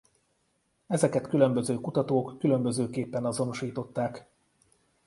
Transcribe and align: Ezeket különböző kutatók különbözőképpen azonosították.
Ezeket 0.87 1.27
különböző 1.27 1.75
kutatók 1.75 2.37
különbözőképpen 2.39 3.25
azonosították. 3.25 4.27